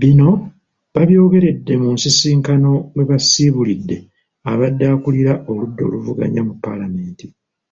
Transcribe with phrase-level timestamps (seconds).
[0.00, 0.28] Bino
[0.94, 3.96] babyogeredde mu nsisinkano mwe basiibulidde
[4.50, 7.26] abadde akulira oludda oluvuganya mu Paalamenti.